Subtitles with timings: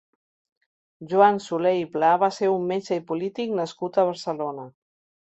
[1.11, 4.71] Joan Solé i Pla va ser un metge i polític nascut a Barcelona.